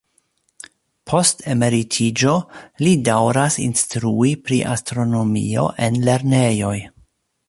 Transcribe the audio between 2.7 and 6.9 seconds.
li daŭras instrui pri astronomio en lernejoj.